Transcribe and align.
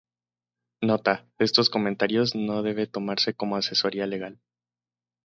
Nota.- 0.81 1.27
Estos 1.37 1.69
comentarios 1.69 2.33
no 2.33 2.63
debe 2.63 2.87
tomarse 2.87 3.35
como 3.35 3.55
asesoría 3.55 4.07
legal. 4.07 4.39